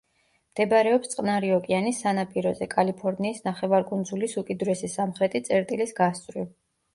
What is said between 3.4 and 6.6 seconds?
ნახევარკუნძულის უკიდურესი სამხრეთი წერტილის გასწვრივ.